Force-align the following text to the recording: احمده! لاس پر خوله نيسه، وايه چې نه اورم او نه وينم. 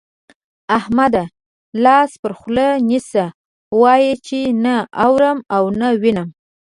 احمده! 0.77 1.23
لاس 1.83 2.11
پر 2.21 2.31
خوله 2.39 2.67
نيسه، 2.89 3.25
وايه 3.81 4.13
چې 4.27 4.39
نه 4.63 4.75
اورم 5.05 5.37
او 5.55 5.63
نه 5.79 5.87
وينم. 6.01 6.29